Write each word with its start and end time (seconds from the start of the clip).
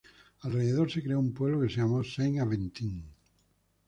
Alrededor 0.39 0.89
se 0.89 1.03
creó 1.03 1.19
un 1.19 1.31
pueblo 1.31 1.61
que 1.61 1.69
se 1.69 1.75
llamó 1.79 2.03
Saint-Aventin. 2.03 3.05